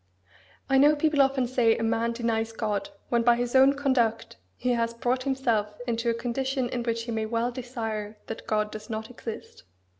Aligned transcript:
I 0.67 0.79
know 0.79 0.95
people 0.95 1.21
often 1.21 1.45
say, 1.45 1.77
a 1.77 1.83
man 1.83 2.13
denies 2.13 2.53
God 2.53 2.89
when 3.09 3.21
by 3.21 3.35
his 3.35 3.53
own 3.55 3.73
conduct 3.73 4.35
he 4.57 4.71
has 4.71 4.95
brought 4.95 5.21
himself 5.21 5.75
into 5.85 6.09
a 6.09 6.15
condition 6.15 6.69
in 6.69 6.81
which 6.81 7.03
he 7.03 7.11
may 7.11 7.27
well 7.27 7.51
desire 7.51 8.17
that 8.25 8.47
God 8.47 8.71
does 8.71 8.89
not 8.89 9.11
exist. 9.11 9.61